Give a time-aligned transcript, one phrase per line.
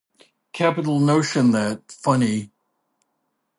[0.51, 2.49] Capital notion that— funny.